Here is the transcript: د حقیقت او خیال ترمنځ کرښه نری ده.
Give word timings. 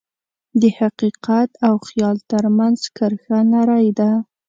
د 0.61 0.63
حقیقت 0.77 1.49
او 1.67 1.75
خیال 1.87 2.17
ترمنځ 2.31 2.79
کرښه 2.97 3.39
نری 3.51 3.89
ده. 3.99 4.11